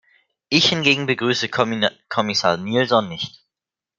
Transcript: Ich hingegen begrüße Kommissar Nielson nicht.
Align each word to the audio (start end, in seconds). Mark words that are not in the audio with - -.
Ich 0.49 0.69
hingegen 0.69 1.05
begrüße 1.05 1.47
Kommissar 1.49 2.57
Nielson 2.57 3.07
nicht. 3.07 3.45